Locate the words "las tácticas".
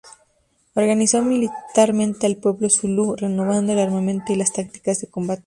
4.35-4.99